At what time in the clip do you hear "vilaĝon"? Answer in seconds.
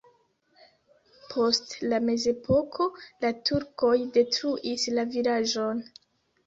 5.17-5.89